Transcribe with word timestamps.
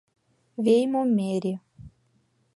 Веиймо 0.63 1.01
МЕРИ 1.17 1.53